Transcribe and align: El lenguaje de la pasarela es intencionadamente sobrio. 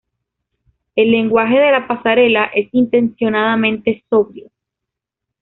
El 0.95 1.11
lenguaje 1.11 1.59
de 1.59 1.69
la 1.71 1.87
pasarela 1.87 2.45
es 2.55 2.69
intencionadamente 2.71 4.03
sobrio. 4.09 4.49